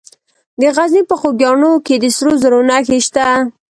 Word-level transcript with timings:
د 0.61 0.63
غزني 0.75 1.01
په 1.09 1.15
خوږیاڼو 1.19 1.71
کې 1.85 1.95
د 1.99 2.05
سرو 2.15 2.31
زرو 2.41 2.59
نښې 2.69 2.99
شته. 3.07 3.25